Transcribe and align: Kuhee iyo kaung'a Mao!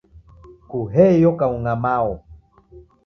Kuhee 0.69 1.09
iyo 1.19 1.31
kaung'a 1.39 1.73
Mao! 1.83 2.13